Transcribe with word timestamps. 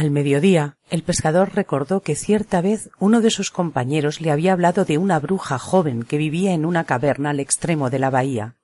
Al 0.00 0.10
mediodía, 0.10 0.78
el 0.88 1.02
pescador 1.02 1.54
recordó 1.54 2.00
que 2.00 2.16
cierta 2.16 2.62
vez 2.62 2.88
uno 2.98 3.20
de 3.20 3.28
sus 3.28 3.50
compañeros 3.50 4.22
le 4.22 4.30
había 4.30 4.54
hablado 4.54 4.86
de 4.86 4.96
una 4.96 5.18
bruja 5.18 5.58
joven 5.58 6.04
que 6.04 6.16
vivía 6.16 6.54
en 6.54 6.64
una 6.64 6.84
caverna 6.84 7.28
al 7.28 7.38
extremo 7.38 7.90
de 7.90 7.98
la 7.98 8.08
bahía 8.08 8.56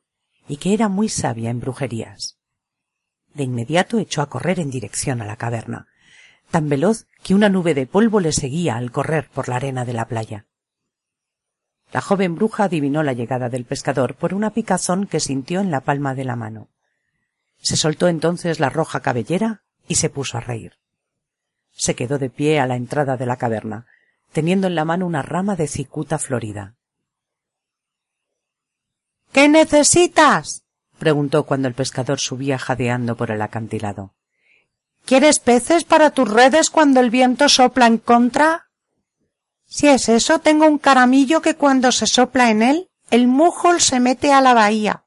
y 0.49 0.57
que 0.57 0.73
era 0.73 0.89
muy 0.89 1.11
sabia 1.11 1.51
en 1.51 1.61
brujerías. 1.61 2.39
De 3.35 3.43
inmediato 3.43 3.99
echó 3.99 4.23
a 4.23 4.31
correr 4.31 4.61
en 4.61 4.71
dirección 4.71 5.21
a 5.21 5.27
la 5.27 5.37
caverna, 5.37 5.89
tan 6.51 6.71
veloz 6.71 7.07
que 7.23 7.35
una 7.35 7.51
nube 7.51 7.75
de 7.75 7.87
polvo 7.87 8.19
le 8.21 8.33
seguía 8.33 8.77
al 8.77 8.91
correr 8.91 9.29
por 9.29 9.51
la 9.51 9.57
arena 9.57 9.85
de 9.85 9.93
la 9.93 10.09
playa. 10.09 10.47
La 11.93 12.01
joven 12.01 12.35
bruja 12.37 12.65
adivinó 12.65 13.03
la 13.03 13.13
llegada 13.13 13.51
del 13.51 13.67
pescador 13.67 14.15
por 14.15 14.33
una 14.33 14.55
picazón 14.55 15.07
que 15.07 15.21
sintió 15.21 15.61
en 15.61 15.71
la 15.71 15.83
palma 15.83 16.15
de 16.15 16.25
la 16.25 16.37
mano. 16.37 16.71
Se 17.59 17.77
soltó 17.77 18.09
entonces 18.09 18.59
la 18.59 18.71
roja 18.71 19.01
cabellera 19.01 19.65
y 19.87 19.97
se 19.97 20.09
puso 20.09 20.39
a 20.39 20.41
reír 20.41 20.79
se 21.77 21.95
quedó 21.95 22.19
de 22.19 22.31
pie 22.31 22.59
a 22.59 22.67
la 22.67 22.77
entrada 22.77 23.17
de 23.17 23.27
la 23.27 23.37
caverna, 23.37 23.87
teniendo 24.33 24.67
en 24.67 24.75
la 24.75 24.85
mano 24.85 25.07
una 25.07 25.23
rama 25.23 25.57
de 25.57 25.69
cicuta 25.69 26.19
florida. 26.19 26.75
¿Qué 29.33 29.49
necesitas? 29.49 30.65
preguntó 30.99 31.45
cuando 31.45 31.69
el 31.69 31.75
pescador 31.75 32.19
subía 32.19 32.59
jadeando 32.59 33.17
por 33.17 33.31
el 33.31 33.43
acantilado. 33.43 34.15
¿Quieres 35.05 35.39
peces 35.39 35.85
para 35.85 36.11
tus 36.11 36.29
redes 36.29 36.71
cuando 36.71 37.01
el 37.01 37.11
viento 37.11 37.49
sopla 37.49 37.87
en 37.87 37.99
contra? 37.99 38.71
Si 39.67 39.89
es 39.89 40.09
eso, 40.09 40.39
tengo 40.39 40.67
un 40.67 40.79
caramillo 40.79 41.43
que 41.43 41.55
cuando 41.55 41.93
se 41.93 42.07
sopla 42.07 42.51
en 42.51 42.63
él, 42.63 42.91
el 43.11 43.29
mujol 43.29 43.81
se 43.81 44.01
mete 44.01 44.33
a 44.33 44.41
la 44.41 44.55
bahía. 44.55 45.05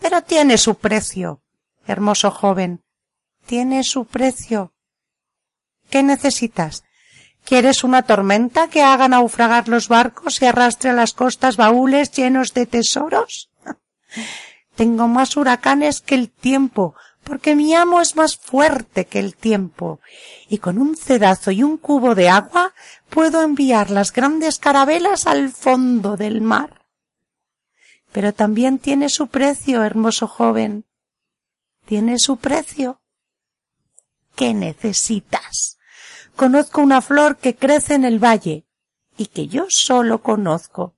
Pero 0.00 0.22
tiene 0.22 0.58
su 0.58 0.74
precio, 0.74 1.42
hermoso 1.86 2.30
joven, 2.30 2.84
tiene 3.46 3.84
su 3.84 4.04
precio. 4.04 4.74
¿Qué 5.90 6.02
necesitas? 6.02 6.84
¿Quieres 7.44 7.82
una 7.82 8.02
tormenta 8.02 8.68
que 8.68 8.82
haga 8.82 9.08
naufragar 9.08 9.68
los 9.68 9.88
barcos 9.88 10.42
y 10.42 10.44
arrastre 10.44 10.90
a 10.90 10.92
las 10.92 11.14
costas 11.14 11.56
baúles 11.56 12.12
llenos 12.12 12.52
de 12.52 12.66
tesoros? 12.66 13.50
Tengo 14.74 15.08
más 15.08 15.36
huracanes 15.36 16.02
que 16.02 16.14
el 16.14 16.30
tiempo, 16.30 16.94
porque 17.24 17.54
mi 17.54 17.74
amo 17.74 18.02
es 18.02 18.16
más 18.16 18.36
fuerte 18.36 19.06
que 19.06 19.18
el 19.18 19.34
tiempo, 19.34 20.00
y 20.48 20.58
con 20.58 20.78
un 20.78 20.94
cedazo 20.94 21.50
y 21.50 21.62
un 21.62 21.78
cubo 21.78 22.14
de 22.14 22.28
agua 22.28 22.74
puedo 23.08 23.42
enviar 23.42 23.90
las 23.90 24.12
grandes 24.12 24.58
carabelas 24.58 25.26
al 25.26 25.50
fondo 25.50 26.16
del 26.16 26.42
mar. 26.42 26.84
Pero 28.12 28.34
también 28.34 28.78
tiene 28.78 29.08
su 29.08 29.28
precio, 29.28 29.82
hermoso 29.84 30.26
joven. 30.26 30.84
Tiene 31.86 32.18
su 32.18 32.36
precio. 32.36 33.00
¿Qué 34.34 34.52
necesitas? 34.52 35.77
Conozco 36.38 36.80
una 36.80 37.02
flor 37.02 37.36
que 37.36 37.56
crece 37.56 37.94
en 37.94 38.04
el 38.04 38.22
valle 38.22 38.64
y 39.16 39.26
que 39.26 39.48
yo 39.48 39.66
solo 39.70 40.22
conozco. 40.22 40.94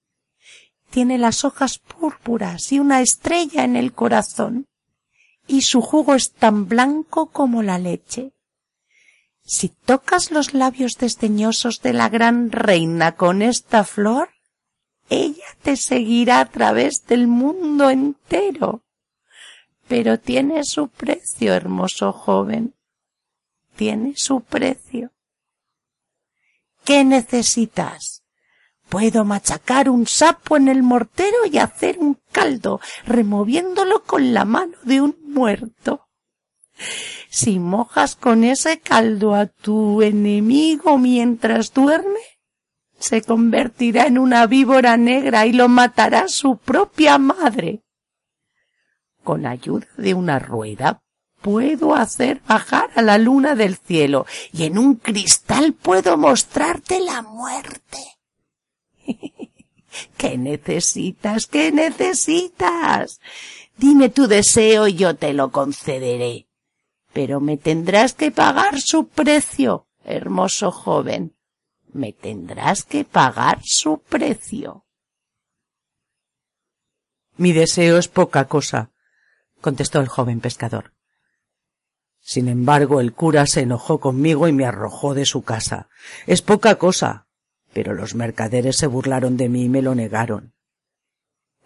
Tiene 0.91 1.17
las 1.17 1.47
hojas 1.47 1.79
púrpuras 1.79 2.71
y 2.73 2.79
una 2.79 3.01
estrella 3.01 3.65
en 3.65 3.75
el 3.75 3.95
corazón, 3.95 4.67
y 5.47 5.63
su 5.63 5.81
jugo 5.81 6.15
es 6.15 6.33
tan 6.33 6.69
blanco 6.69 7.31
como 7.31 7.63
la 7.63 7.79
leche. 7.79 8.33
Si 9.43 9.71
tocas 9.71 10.31
los 10.31 10.53
labios 10.53 10.99
desdeñosos 10.99 11.81
de 11.81 11.95
la 11.95 12.11
gran 12.11 12.53
reina 12.53 13.17
con 13.17 13.41
esta 13.41 13.85
flor, 13.85 14.29
ella 15.09 15.57
te 15.63 15.77
seguirá 15.77 16.41
a 16.41 16.51
través 16.51 17.07
del 17.07 17.27
mundo 17.27 17.89
entero. 17.89 18.83
Pero 19.89 20.21
tiene 20.21 20.65
su 20.65 20.89
precio, 20.89 21.55
hermoso 21.55 22.13
joven. 22.13 22.75
Tiene 23.75 24.13
su 24.17 24.43
precio. 24.43 25.11
¿Qué 26.91 27.05
necesitas? 27.05 28.25
Puedo 28.89 29.25
machacar 29.25 29.89
un 29.89 30.09
sapo 30.09 30.57
en 30.57 30.67
el 30.67 30.83
mortero 30.83 31.37
y 31.49 31.59
hacer 31.59 32.01
un 32.01 32.19
caldo, 32.33 32.81
removiéndolo 33.07 34.03
con 34.03 34.35
la 34.35 34.45
mano 34.45 34.77
de 34.83 35.01
un 35.01 35.17
muerto. 35.23 36.09
Si 37.29 37.61
mojas 37.61 38.17
con 38.17 38.43
ese 38.43 38.81
caldo 38.81 39.37
a 39.37 39.47
tu 39.47 40.03
enemigo 40.03 40.99
mientras 40.99 41.73
duerme, 41.73 42.19
se 42.99 43.23
convertirá 43.23 44.09
en 44.09 44.19
una 44.19 44.49
víbora 44.49 44.97
negra 44.97 45.47
y 45.47 45.53
lo 45.53 45.69
matará 45.69 46.27
su 46.27 46.57
propia 46.57 47.19
madre. 47.19 47.85
Con 49.23 49.47
ayuda 49.47 49.87
de 49.97 50.15
una 50.15 50.41
rueda 50.41 51.05
puedo 51.41 51.95
hacer 51.95 52.41
bajar 52.47 52.91
a 52.95 53.03
la 53.03 53.19
luna 53.19 53.55
del 53.55 53.77
cielo 53.77 54.27
y 54.53 54.65
en 54.65 54.79
un 54.79 54.97
cristal 54.97 55.73
puedo 55.73 56.17
mostrarte 56.17 57.01
la 57.01 57.23
muerte. 57.23 57.99
¿Qué 60.17 60.39
necesitas? 60.39 61.47
¿Qué 61.47 61.73
necesitas? 61.73 63.21
Dime 63.77 64.09
tu 64.09 64.27
deseo 64.27 64.87
y 64.87 64.95
yo 64.95 65.17
te 65.17 65.33
lo 65.33 65.51
concederé. 65.51 66.47
Pero 67.13 67.41
me 67.41 67.57
tendrás 67.57 68.15
que 68.15 68.31
pagar 68.31 68.81
su 68.81 69.09
precio, 69.09 69.89
hermoso 70.05 70.71
joven. 70.71 71.35
Me 71.93 72.13
tendrás 72.13 72.85
que 72.85 73.05
pagar 73.05 73.61
su 73.65 73.99
precio. 73.99 74.85
Mi 77.37 77.53
deseo 77.53 77.99
es 77.99 78.07
poca 78.07 78.47
cosa, 78.47 78.93
contestó 79.61 79.99
el 80.01 80.09
joven 80.09 80.41
pescador. 80.41 80.93
Sin 82.21 82.49
embargo, 82.49 83.01
el 83.01 83.13
cura 83.13 83.47
se 83.47 83.63
enojó 83.63 83.99
conmigo 83.99 84.47
y 84.47 84.53
me 84.53 84.67
arrojó 84.67 85.15
de 85.15 85.27
su 85.27 85.43
casa. 85.43 85.89
Es 86.27 86.43
poca 86.43 86.77
cosa, 86.77 87.27
pero 87.73 87.95
los 87.95 88.15
mercaderes 88.15 88.77
se 88.77 88.87
burlaron 88.87 89.37
de 89.37 89.49
mí 89.49 89.65
y 89.65 89.69
me 89.69 89.83
lo 89.83 89.95
negaron. 89.95 90.53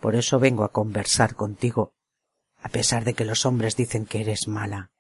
Por 0.01 0.17
eso 0.17 0.39
vengo 0.39 0.65
a 0.65 0.73
conversar 0.73 1.35
contigo, 1.35 1.95
a 2.61 2.69
pesar 2.69 3.05
de 3.05 3.15
que 3.15 3.25
los 3.25 3.47
hombres 3.47 3.77
dicen 3.77 4.07
que 4.07 4.21
eres 4.21 4.49
mala. 4.49 4.91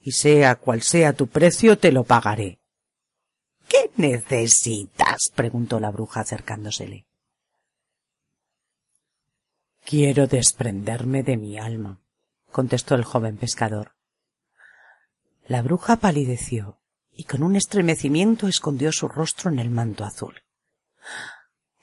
Y 0.00 0.12
sea 0.12 0.56
cual 0.56 0.82
sea 0.82 1.12
tu 1.12 1.26
precio, 1.26 1.78
te 1.78 1.92
lo 1.92 2.04
pagaré. 2.04 2.60
¿Qué 3.68 3.90
necesitas? 3.96 5.30
preguntó 5.34 5.78
la 5.78 5.90
bruja 5.90 6.20
acercándosele. 6.20 7.06
Quiero 9.84 10.26
desprenderme 10.26 11.22
de 11.22 11.36
mi 11.36 11.58
alma, 11.58 12.00
contestó 12.50 12.94
el 12.94 13.04
joven 13.04 13.36
pescador. 13.36 13.99
La 15.50 15.62
bruja 15.62 15.96
palideció 15.96 16.78
y 17.12 17.24
con 17.24 17.42
un 17.42 17.56
estremecimiento 17.56 18.46
escondió 18.46 18.92
su 18.92 19.08
rostro 19.08 19.50
en 19.50 19.58
el 19.58 19.68
manto 19.68 20.04
azul. 20.04 20.44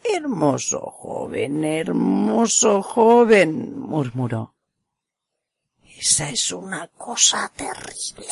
Hermoso 0.01 0.79
joven, 0.79 1.65
hermoso 1.65 2.81
joven, 2.81 3.77
murmuró. 3.77 4.55
Esa 5.99 6.29
es 6.29 6.53
una 6.53 6.87
cosa 6.87 7.51
terrible. 7.57 8.27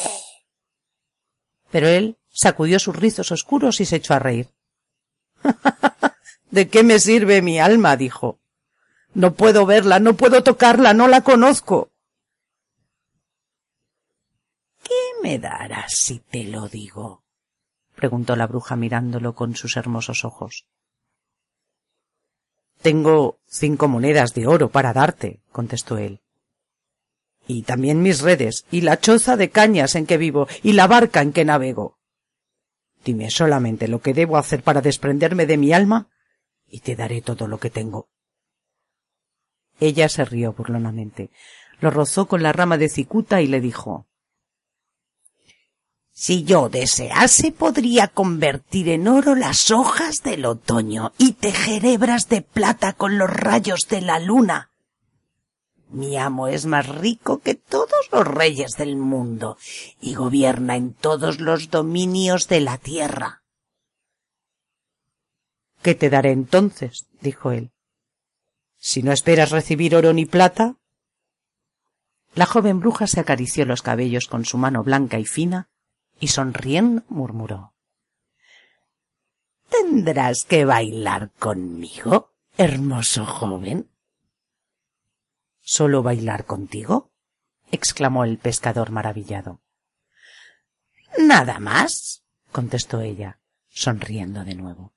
Pero 1.69 1.89
él 1.89 2.17
sacudió 2.29 2.79
sus 2.79 2.95
rizos 2.95 3.29
oscuros 3.33 3.81
y 3.81 3.85
se 3.85 3.97
echó 3.97 4.13
a 4.13 4.19
reír. 4.19 4.47
¿De 6.49 6.69
qué 6.69 6.81
me 6.81 6.97
sirve 6.97 7.41
mi 7.41 7.59
alma? 7.59 7.97
dijo. 7.97 8.39
No 9.13 9.33
puedo 9.33 9.65
verla, 9.65 9.99
no 9.99 10.13
puedo 10.13 10.43
tocarla, 10.43 10.93
no 10.93 11.09
la 11.09 11.25
conozco. 11.25 11.91
Me 15.25 15.39
darás 15.39 15.97
si 15.97 16.19
te 16.19 16.43
lo 16.43 16.67
digo? 16.67 17.23
preguntó 17.95 18.35
la 18.35 18.45
bruja 18.45 18.75
mirándolo 18.75 19.33
con 19.33 19.55
sus 19.55 19.75
hermosos 19.75 20.23
ojos. 20.23 20.67
Tengo 22.83 23.39
cinco 23.47 23.87
monedas 23.87 24.35
de 24.35 24.45
oro 24.45 24.69
para 24.69 24.93
darte, 24.93 25.41
contestó 25.51 25.97
él. 25.97 26.21
Y 27.47 27.63
también 27.63 28.03
mis 28.03 28.21
redes, 28.21 28.67
y 28.69 28.81
la 28.81 28.99
choza 28.99 29.35
de 29.35 29.49
cañas 29.49 29.95
en 29.95 30.05
que 30.05 30.17
vivo, 30.17 30.47
y 30.61 30.73
la 30.73 30.85
barca 30.85 31.23
en 31.23 31.33
que 31.33 31.43
navego. 31.43 31.97
Dime 33.03 33.31
solamente 33.31 33.87
lo 33.87 34.01
que 34.01 34.13
debo 34.13 34.37
hacer 34.37 34.61
para 34.61 34.81
desprenderme 34.81 35.47
de 35.47 35.57
mi 35.57 35.73
alma, 35.73 36.07
y 36.67 36.81
te 36.81 36.95
daré 36.95 37.23
todo 37.23 37.47
lo 37.47 37.57
que 37.57 37.71
tengo. 37.71 38.09
Ella 39.79 40.07
se 40.07 40.23
rió 40.23 40.53
burlonamente. 40.53 41.31
lo 41.79 41.89
rozó 41.89 42.27
con 42.27 42.43
la 42.43 42.53
rama 42.53 42.77
de 42.77 42.89
cicuta 42.89 43.41
y 43.41 43.47
le 43.47 43.59
dijo 43.59 44.05
Si 46.17 46.45
yo 46.45 46.69
desease 46.69 47.51
podría 47.51 48.07
convertir 48.07 48.87
en 48.87 49.09
oro 49.09 49.35
las 49.35 49.69
hojas 49.69 50.23
del 50.23 50.45
otoño 50.45 51.11
y 51.17 51.33
tejer 51.33 51.85
hebras 51.85 52.29
de 52.29 52.41
plata 52.41 52.93
con 52.93 53.17
los 53.17 53.29
rayos 53.29 53.89
de 53.89 53.99
la 53.99 54.19
luna. 54.19 54.71
Mi 55.89 56.15
amo 56.15 56.47
es 56.47 56.67
más 56.67 56.87
rico 56.87 57.39
que 57.39 57.55
todos 57.55 58.07
los 58.13 58.25
reyes 58.25 58.77
del 58.77 58.95
mundo 58.95 59.57
y 59.99 60.15
gobierna 60.15 60.77
en 60.77 60.93
todos 60.93 61.41
los 61.41 61.69
dominios 61.69 62.47
de 62.47 62.61
la 62.61 62.77
tierra. 62.77 63.43
¿Qué 65.81 65.95
te 65.95 66.09
daré 66.09 66.31
entonces? 66.31 67.07
dijo 67.19 67.51
él. 67.51 67.71
Si 68.77 69.03
no 69.03 69.11
esperas 69.11 69.51
recibir 69.51 69.97
oro 69.97 70.13
ni 70.13 70.25
plata. 70.25 70.77
La 72.35 72.45
joven 72.45 72.79
bruja 72.79 73.05
se 73.05 73.19
acarició 73.19 73.65
los 73.65 73.81
cabellos 73.81 74.27
con 74.27 74.45
su 74.45 74.57
mano 74.57 74.81
blanca 74.81 75.19
y 75.19 75.25
fina 75.25 75.67
y 76.19 76.27
sonriendo 76.27 77.03
murmuró 77.09 77.75
¿Tendrás 79.69 80.45
que 80.45 80.65
bailar 80.65 81.31
conmigo, 81.39 82.33
hermoso 82.57 83.25
joven? 83.25 83.89
¿Solo 85.61 86.03
bailar 86.03 86.45
contigo? 86.45 87.11
exclamó 87.71 88.23
el 88.23 88.37
pescador 88.37 88.91
maravillado. 88.91 89.61
Nada 91.17 91.59
más, 91.59 92.23
contestó 92.51 93.01
ella, 93.01 93.39
sonriendo 93.69 94.43
de 94.43 94.55
nuevo. 94.55 94.93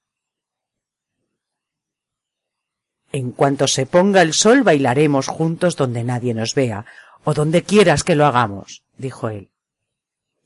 En 3.11 3.33
cuanto 3.33 3.67
se 3.67 3.87
ponga 3.87 4.21
el 4.21 4.35
sol 4.35 4.63
bailaremos 4.63 5.29
juntos 5.29 5.77
donde 5.77 6.05
nadie 6.05 6.35
nos 6.35 6.55
vea, 6.55 6.85
o 7.25 7.33
donde 7.33 7.63
quieras 7.63 8.05
que 8.05 8.15
lo 8.15 8.27
hagamos, 8.27 8.85
dijo 8.99 9.31
él. 9.31 9.51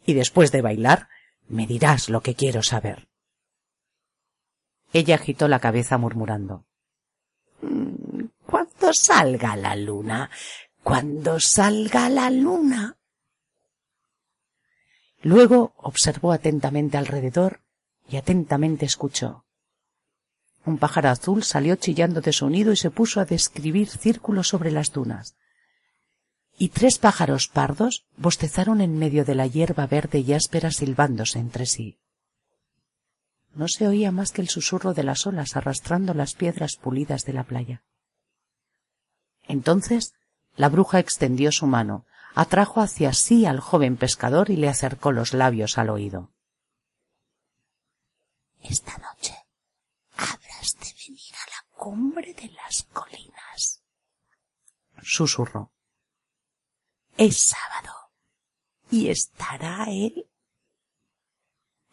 Y 0.04 0.14
después 0.14 0.52
de 0.52 0.62
bailar, 0.62 1.08
me 1.48 1.66
dirás 1.66 2.08
lo 2.08 2.20
que 2.22 2.34
quiero 2.34 2.62
saber. 2.62 3.08
Ella 4.92 5.14
agitó 5.14 5.48
la 5.48 5.60
cabeza 5.60 5.98
murmurando. 5.98 6.64
Mm, 7.62 8.24
cuando 8.46 8.92
salga 8.92 9.56
la 9.56 9.76
luna, 9.76 10.30
cuando 10.82 11.40
salga 11.40 12.08
la 12.08 12.30
luna. 12.30 12.96
Luego 15.22 15.72
observó 15.76 16.32
atentamente 16.32 16.98
alrededor 16.98 17.60
y 18.08 18.16
atentamente 18.16 18.84
escuchó. 18.84 19.44
Un 20.64 20.78
pájaro 20.78 21.08
azul 21.08 21.42
salió 21.42 21.76
chillando 21.76 22.20
de 22.20 22.32
su 22.32 22.48
nido 22.50 22.72
y 22.72 22.76
se 22.76 22.90
puso 22.90 23.20
a 23.20 23.24
describir 23.24 23.88
círculos 23.88 24.48
sobre 24.48 24.70
las 24.70 24.92
dunas. 24.92 25.36
Y 26.58 26.68
tres 26.68 26.98
pájaros 26.98 27.48
pardos 27.48 28.04
bostezaron 28.16 28.80
en 28.80 28.98
medio 28.98 29.24
de 29.24 29.34
la 29.34 29.46
hierba 29.46 29.86
verde 29.86 30.20
y 30.20 30.32
áspera 30.32 30.70
silbándose 30.70 31.38
entre 31.38 31.66
sí. 31.66 31.98
No 33.54 33.68
se 33.68 33.86
oía 33.86 34.12
más 34.12 34.32
que 34.32 34.40
el 34.40 34.48
susurro 34.48 34.94
de 34.94 35.02
las 35.02 35.26
olas 35.26 35.56
arrastrando 35.56 36.14
las 36.14 36.34
piedras 36.34 36.76
pulidas 36.76 37.24
de 37.24 37.32
la 37.32 37.44
playa. 37.44 37.82
Entonces 39.44 40.14
la 40.56 40.68
bruja 40.68 40.98
extendió 40.98 41.52
su 41.52 41.66
mano, 41.66 42.06
atrajo 42.34 42.80
hacia 42.80 43.12
sí 43.12 43.46
al 43.46 43.60
joven 43.60 43.96
pescador 43.96 44.50
y 44.50 44.56
le 44.56 44.68
acercó 44.68 45.12
los 45.12 45.34
labios 45.34 45.78
al 45.78 45.90
oído. 45.90 46.30
Esta 48.62 48.96
noche 48.98 49.34
de 50.70 50.94
venir 51.06 51.34
a 51.34 51.50
la 51.50 51.76
cumbre 51.76 52.34
de 52.34 52.48
las 52.50 52.84
colinas. 52.92 53.82
Susurró. 55.02 55.72
Es 57.16 57.38
sábado. 57.38 57.92
¿Y 58.90 59.08
estará 59.08 59.86
él? 59.88 60.26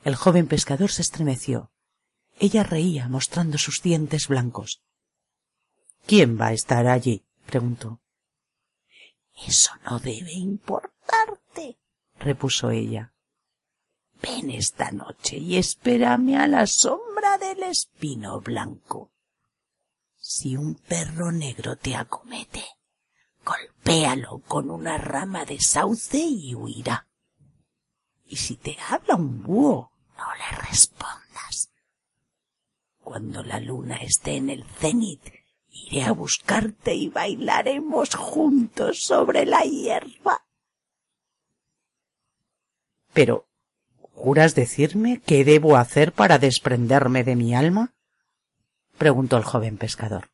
El 0.03 0.15
joven 0.15 0.47
pescador 0.47 0.91
se 0.91 1.01
estremeció. 1.01 1.71
Ella 2.39 2.63
reía 2.63 3.07
mostrando 3.09 3.57
sus 3.57 3.81
dientes 3.81 4.27
blancos. 4.27 4.81
¿Quién 6.05 6.39
va 6.39 6.47
a 6.47 6.53
estar 6.53 6.87
allí? 6.87 7.25
preguntó. 7.45 8.01
Eso 9.45 9.71
no 9.85 9.99
debe 9.99 10.33
importarte, 10.33 11.77
repuso 12.17 12.71
ella. 12.71 13.13
Ven 14.21 14.49
esta 14.51 14.91
noche 14.91 15.37
y 15.37 15.57
espérame 15.57 16.35
a 16.35 16.47
la 16.47 16.67
sombra 16.67 17.37
del 17.37 17.63
espino 17.63 18.41
blanco. 18.41 19.11
Si 20.15 20.57
un 20.57 20.75
perro 20.75 21.31
negro 21.31 21.77
te 21.77 21.95
acomete, 21.95 22.63
golpéalo 23.49 24.39
con 24.47 24.69
una 24.69 24.97
rama 24.97 25.45
de 25.45 25.59
sauce 25.59 26.19
y 26.19 26.53
huirá. 26.53 27.07
Y 28.25 28.35
si 28.35 28.55
te 28.57 28.77
habla 28.87 29.15
un 29.15 29.41
búho, 29.41 29.91
no 30.17 30.25
le 30.35 30.57
respondas. 30.67 31.71
Cuando 32.99 33.43
la 33.43 33.59
luna 33.59 33.97
esté 33.97 34.35
en 34.35 34.49
el 34.49 34.63
cenit, 34.65 35.21
iré 35.69 36.03
a 36.03 36.11
buscarte 36.11 36.93
y 36.93 37.09
bailaremos 37.09 38.13
juntos 38.15 39.03
sobre 39.03 39.45
la 39.45 39.61
hierba. 39.61 40.45
Pero 43.13 43.49
¿Juras 44.19 44.53
decirme 44.53 45.21
qué 45.25 45.45
debo 45.45 45.77
hacer 45.77 46.11
para 46.11 46.39
desprenderme 46.39 47.23
de 47.23 47.37
mi 47.37 47.55
alma? 47.55 47.93
preguntó 48.97 49.37
el 49.37 49.45
joven 49.45 49.77
pescador. 49.77 50.29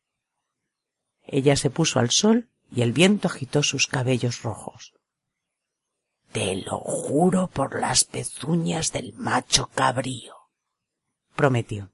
Ella 1.22 1.54
se 1.54 1.70
puso 1.70 2.00
al 2.00 2.10
sol 2.10 2.48
y 2.74 2.82
el 2.82 2.92
viento 2.92 3.28
agitó 3.28 3.62
sus 3.62 3.86
cabellos 3.86 4.42
rojos. 4.42 4.94
Te 6.32 6.56
lo 6.56 6.78
juro 6.78 7.48
por 7.48 7.80
las 7.80 8.04
pezuñas 8.04 8.92
del 8.92 9.14
macho 9.14 9.68
cabrío, 9.74 10.34
prometió. 11.34 11.92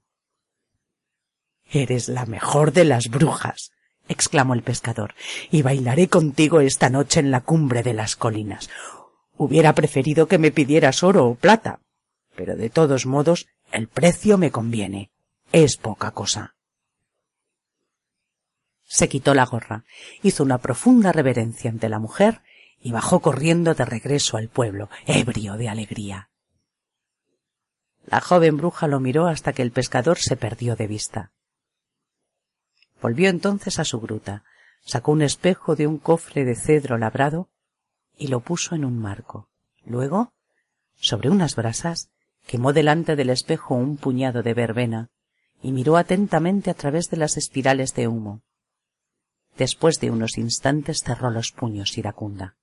Eres 1.71 2.09
la 2.09 2.25
mejor 2.25 2.73
de 2.73 2.85
las 2.85 3.09
brujas, 3.09 3.71
exclamó 4.07 4.53
el 4.53 4.63
pescador, 4.63 5.15
y 5.49 5.61
bailaré 5.61 6.07
contigo 6.09 6.59
esta 6.59 6.89
noche 6.89 7.19
en 7.19 7.31
la 7.31 7.41
cumbre 7.41 7.83
de 7.83 7.93
las 7.93 8.15
colinas. 8.15 8.69
Hubiera 9.37 9.73
preferido 9.73 10.27
que 10.27 10.37
me 10.37 10.51
pidieras 10.51 11.03
oro 11.03 11.25
o 11.25 11.35
plata, 11.35 11.79
pero 12.35 12.55
de 12.55 12.69
todos 12.69 13.05
modos 13.05 13.47
el 13.71 13.87
precio 13.87 14.37
me 14.37 14.51
conviene. 14.51 15.11
Es 15.51 15.77
poca 15.77 16.11
cosa. 16.11 16.52
Se 18.93 19.09
quitó 19.09 19.33
la 19.33 19.47
gorra, 19.47 19.85
hizo 20.21 20.43
una 20.43 20.59
profunda 20.59 21.11
reverencia 21.11 21.71
ante 21.71 21.89
la 21.89 21.97
mujer 21.97 22.43
y 22.79 22.91
bajó 22.91 23.21
corriendo 23.21 23.73
de 23.73 23.85
regreso 23.85 24.37
al 24.37 24.49
pueblo, 24.49 24.87
ebrio 25.07 25.57
de 25.57 25.67
alegría. 25.67 26.29
La 28.05 28.21
joven 28.21 28.55
bruja 28.55 28.87
lo 28.87 28.99
miró 28.99 29.25
hasta 29.25 29.51
que 29.51 29.63
el 29.63 29.71
pescador 29.71 30.19
se 30.19 30.35
perdió 30.35 30.75
de 30.75 30.85
vista. 30.85 31.31
Volvió 33.01 33.31
entonces 33.31 33.79
a 33.79 33.83
su 33.83 33.99
gruta, 33.99 34.43
sacó 34.85 35.11
un 35.11 35.23
espejo 35.23 35.75
de 35.75 35.87
un 35.87 35.97
cofre 35.97 36.45
de 36.45 36.55
cedro 36.55 36.99
labrado 36.99 37.49
y 38.15 38.27
lo 38.27 38.41
puso 38.41 38.75
en 38.75 38.85
un 38.85 38.99
marco. 38.99 39.49
Luego, 39.83 40.33
sobre 40.93 41.31
unas 41.31 41.55
brasas, 41.55 42.11
quemó 42.45 42.73
delante 42.73 43.15
del 43.15 43.31
espejo 43.31 43.73
un 43.73 43.97
puñado 43.97 44.43
de 44.43 44.53
verbena 44.53 45.09
y 45.63 45.71
miró 45.71 45.97
atentamente 45.97 46.69
a 46.69 46.75
través 46.75 47.09
de 47.09 47.17
las 47.17 47.37
espirales 47.37 47.95
de 47.95 48.07
humo. 48.07 48.43
Después 49.57 49.99
de 49.99 50.09
unos 50.09 50.37
instantes 50.37 51.03
cerró 51.03 51.29
los 51.29 51.51
puños 51.51 51.97
iracunda. 51.97 52.55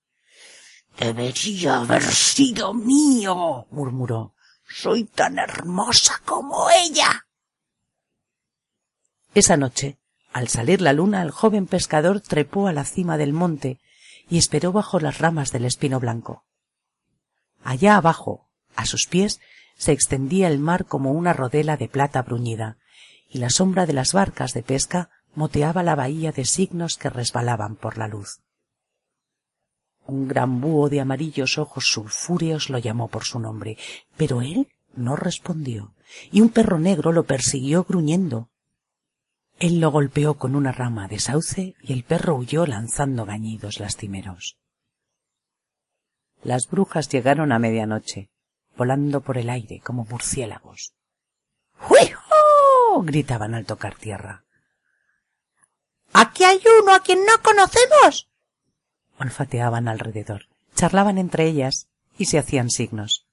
Debería 0.99 1.78
haber 1.80 2.02
sido 2.02 2.75
mío, 2.75 3.66
murmuró. 3.70 4.35
Soy 4.68 5.04
tan 5.04 5.38
hermosa 5.38 6.20
como 6.25 6.68
ella. 6.70 7.26
Esa 9.35 9.56
noche, 9.56 9.99
al 10.32 10.49
salir 10.49 10.80
la 10.80 10.92
luna, 10.92 11.23
el 11.23 11.30
joven 11.30 11.66
pescador 11.66 12.20
trepó 12.20 12.66
a 12.66 12.73
la 12.73 12.85
cima 12.85 13.16
del 13.16 13.32
monte 13.32 13.80
y 14.28 14.38
esperó 14.38 14.73
bajo 14.73 15.00
las 15.00 15.18
ramas 15.18 15.52
del 15.52 15.64
espino 15.64 16.00
blanco. 16.00 16.44
Allá 17.64 17.97
abajo, 17.97 18.49
a 18.76 18.87
sus 18.87 19.06
pies, 19.06 19.40
se 19.76 19.92
extendía 19.92 20.49
el 20.49 20.59
mar 20.59 20.87
como 20.87 21.12
una 21.12 21.32
rodela 21.32 21.76
de 21.76 21.88
plata 21.88 22.23
bruñida, 22.23 22.78
y 23.28 23.38
la 23.38 23.50
sombra 23.50 23.87
de 23.87 23.92
las 23.92 24.12
barcas 24.12 24.52
de 24.52 24.62
pesca 24.62 25.11
moteaba 25.35 25.83
la 25.83 25.95
bahía 25.95 26.33
de 26.33 26.45
signos 26.45 26.97
que 26.97 27.11
resbalaban 27.11 27.77
por 27.77 27.99
la 27.99 28.09
luz. 28.09 28.41
Un 30.07 30.27
gran 30.27 30.61
búho 30.61 30.89
de 30.89 31.01
amarillos 31.01 31.59
ojos 31.59 31.87
sulfúreos 31.87 32.71
lo 32.71 32.79
llamó 32.79 33.09
por 33.09 33.25
su 33.25 33.39
nombre, 33.39 33.77
pero 34.17 34.43
él 34.43 34.69
no 34.95 35.17
respondió, 35.17 35.95
y 36.33 36.41
un 36.41 36.49
perro 36.49 36.79
negro 36.79 37.13
lo 37.13 37.25
persiguió 37.25 37.85
gruñendo. 37.85 38.51
Él 39.59 39.79
lo 39.79 39.91
golpeó 39.91 40.35
con 40.35 40.57
una 40.57 40.73
rama 40.73 41.07
de 41.07 41.21
sauce 41.21 41.75
y 41.83 41.93
el 41.93 42.03
perro 42.03 42.35
huyó 42.37 42.67
lanzando 42.67 43.25
gañidos 43.27 43.79
lastimeros. 43.79 44.57
Las 46.43 46.67
brujas 46.69 47.09
llegaron 47.09 47.53
a 47.53 47.59
medianoche 47.59 48.31
volando 48.81 49.21
por 49.21 49.37
el 49.37 49.51
aire 49.51 49.81
como 49.85 50.07
murciélagos. 50.07 50.95
¡Juijo! 51.77 53.03
gritaban 53.03 53.55
al 53.55 53.67
tocar 53.67 53.95
tierra. 53.97 54.45
¡Aquí 56.12 56.45
hay 56.45 56.61
uno 56.83 56.95
a 56.95 57.00
quien 57.00 57.25
no 57.25 57.40
conocemos! 57.43 58.29
Olfateaban 59.19 59.88
alrededor, 59.88 60.49
charlaban 60.75 61.19
entre 61.19 61.47
ellas 61.47 61.88
y 62.19 62.26
se 62.26 62.38
hacían 62.38 62.71
signos. 62.71 63.26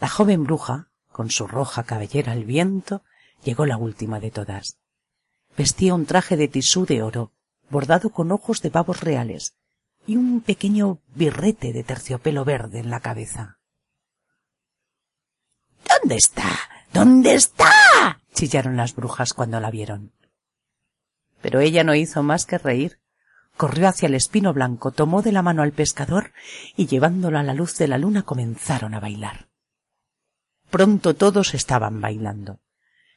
La 0.00 0.08
joven 0.08 0.44
bruja, 0.44 0.88
con 1.12 1.30
su 1.30 1.46
roja 1.46 1.84
cabellera 1.84 2.32
al 2.32 2.44
viento, 2.44 3.02
llegó 3.42 3.66
la 3.66 3.76
última 3.76 4.20
de 4.20 4.30
todas. 4.30 4.78
Vestía 5.56 5.94
un 5.94 6.06
traje 6.06 6.36
de 6.36 6.48
tisú 6.48 6.86
de 6.86 7.02
oro, 7.02 7.32
bordado 7.70 8.10
con 8.10 8.32
ojos 8.32 8.62
de 8.62 8.70
pavos 8.70 9.00
reales, 9.00 9.54
y 10.06 10.16
un 10.16 10.40
pequeño 10.40 10.98
birrete 11.14 11.72
de 11.72 11.84
terciopelo 11.84 12.44
verde 12.44 12.80
en 12.80 12.90
la 12.90 13.00
cabeza. 13.00 13.58
¿Dónde 15.88 16.16
está? 16.16 16.58
¿Dónde 16.92 17.34
está? 17.34 18.20
chillaron 18.34 18.76
las 18.76 18.94
brujas 18.94 19.32
cuando 19.32 19.60
la 19.60 19.70
vieron. 19.70 20.12
Pero 21.44 21.60
ella 21.60 21.84
no 21.84 21.94
hizo 21.94 22.22
más 22.22 22.46
que 22.46 22.56
reír. 22.56 23.00
Corrió 23.58 23.86
hacia 23.86 24.06
el 24.06 24.14
espino 24.14 24.54
blanco, 24.54 24.92
tomó 24.92 25.20
de 25.20 25.30
la 25.30 25.42
mano 25.42 25.60
al 25.60 25.72
pescador 25.72 26.32
y 26.74 26.86
llevándolo 26.86 27.38
a 27.38 27.42
la 27.42 27.52
luz 27.52 27.76
de 27.76 27.86
la 27.86 27.98
luna 27.98 28.22
comenzaron 28.22 28.94
a 28.94 29.00
bailar. 29.00 29.50
Pronto 30.70 31.14
todos 31.14 31.52
estaban 31.52 32.00
bailando. 32.00 32.60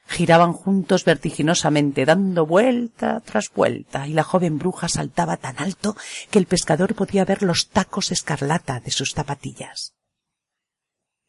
Giraban 0.07 0.51
juntos 0.51 1.05
vertiginosamente, 1.05 2.03
dando 2.03 2.45
vuelta 2.45 3.21
tras 3.21 3.49
vuelta, 3.49 4.09
y 4.09 4.11
la 4.11 4.23
joven 4.23 4.57
bruja 4.57 4.89
saltaba 4.89 5.37
tan 5.37 5.57
alto 5.59 5.95
que 6.29 6.39
el 6.39 6.47
pescador 6.47 6.95
podía 6.95 7.23
ver 7.23 7.43
los 7.43 7.69
tacos 7.69 8.11
escarlata 8.11 8.81
de 8.81 8.91
sus 8.91 9.13
zapatillas. 9.13 9.95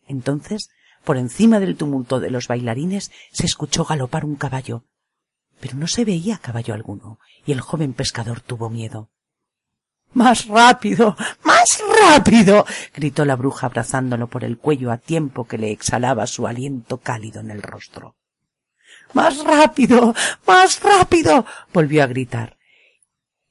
Entonces, 0.09 0.69
por 1.05 1.17
encima 1.17 1.61
del 1.61 1.77
tumulto 1.77 2.19
de 2.19 2.31
los 2.31 2.49
bailarines, 2.49 3.13
se 3.31 3.47
escuchó 3.47 3.85
galopar 3.85 4.25
un 4.25 4.35
caballo, 4.35 4.85
pero 5.61 5.77
no 5.77 5.87
se 5.87 6.05
veía 6.05 6.39
caballo 6.39 6.75
alguno, 6.75 7.19
y 7.45 7.53
el 7.53 7.61
joven 7.61 7.93
pescador 7.93 8.41
tuvo 8.41 8.71
miedo. 8.71 9.11
Más 10.13 10.47
rápido. 10.47 11.17
Más 11.45 11.81
rápido. 12.01 12.65
gritó 12.95 13.25
la 13.25 13.37
bruja 13.37 13.67
abrazándolo 13.67 14.29
por 14.29 14.45
el 14.45 14.59
cuello 14.59 14.91
a 14.91 14.99
tiempo 14.99 15.47
que 15.47 15.59
le 15.59 15.71
exhalaba 15.71 16.27
su 16.27 16.47
aliento 16.47 16.99
cálido 16.99 17.41
en 17.41 17.51
el 17.51 17.63
rostro. 17.63 18.17
Más 19.13 19.45
rápido. 19.45 20.15
Más 20.47 20.83
rápido. 20.83 21.45
volvió 21.73 22.03
a 22.03 22.07
gritar. 22.07 22.57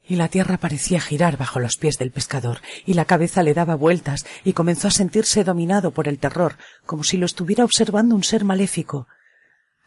Y 0.10 0.16
la 0.16 0.30
tierra 0.30 0.58
parecía 0.58 1.02
girar 1.02 1.38
bajo 1.38 1.60
los 1.60 1.76
pies 1.76 1.98
del 1.98 2.12
pescador, 2.12 2.62
y 2.86 2.94
la 2.94 3.06
cabeza 3.06 3.44
le 3.44 3.54
daba 3.54 3.76
vueltas, 3.76 4.26
y 4.46 4.54
comenzó 4.54 4.88
a 4.88 4.92
sentirse 4.92 5.44
dominado 5.44 5.92
por 5.92 6.08
el 6.08 6.18
terror, 6.18 6.56
como 6.86 7.04
si 7.04 7.18
lo 7.18 7.26
estuviera 7.26 7.66
observando 7.66 8.16
un 8.16 8.24
ser 8.24 8.46
maléfico. 8.46 9.08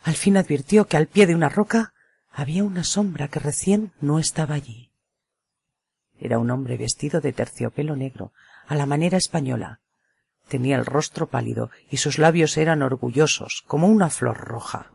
Al 0.03 0.15
fin 0.15 0.37
advirtió 0.37 0.87
que 0.87 0.99
al 0.99 1.07
pie 1.07 1.27
de 1.27 1.35
una 1.35 1.49
roca 1.49 1.95
había 2.31 2.65
una 2.65 2.85
sombra 2.85 3.29
que 3.29 3.41
recién 3.41 3.93
no 4.01 4.19
estaba 4.19 4.55
allí. 4.55 4.91
Era 6.19 6.39
un 6.39 6.51
hombre 6.51 6.77
vestido 6.77 7.21
de 7.21 7.33
terciopelo 7.33 7.97
negro, 7.97 8.33
a 8.67 8.75
la 8.75 8.87
manera 8.87 9.17
española. 9.17 9.81
Tenía 10.49 10.77
el 10.77 10.87
rostro 10.87 11.29
pálido 11.29 11.71
y 11.91 11.97
sus 11.97 12.19
labios 12.19 12.57
eran 12.57 12.83
orgullosos, 12.83 13.65
como 13.67 13.89
una 13.89 14.11
flor 14.11 14.37
roja. 14.37 14.91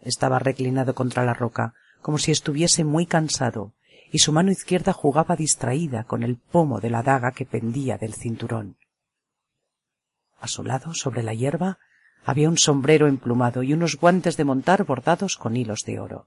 Estaba 0.00 0.38
reclinado 0.38 0.94
contra 0.94 1.24
la 1.24 1.34
roca, 1.34 1.74
como 2.00 2.18
si 2.18 2.30
estuviese 2.30 2.84
muy 2.84 3.06
cansado, 3.06 3.74
y 4.10 4.20
su 4.20 4.32
mano 4.32 4.50
izquierda 4.50 4.92
jugaba 4.92 5.36
distraída 5.36 6.04
con 6.04 6.22
el 6.22 6.36
pomo 6.36 6.80
de 6.80 6.90
la 6.90 7.02
daga 7.02 7.32
que 7.32 7.44
pendía 7.44 7.98
del 7.98 8.14
cinturón. 8.14 8.76
A 10.40 10.48
su 10.48 10.62
lado, 10.62 10.94
sobre 10.94 11.22
la 11.22 11.34
hierba, 11.34 11.78
había 12.24 12.48
un 12.48 12.58
sombrero 12.58 13.06
emplumado 13.06 13.62
y 13.62 13.72
unos 13.72 13.96
guantes 13.96 14.36
de 14.36 14.44
montar 14.44 14.84
bordados 14.84 15.36
con 15.36 15.56
hilos 15.56 15.80
de 15.86 15.98
oro. 15.98 16.26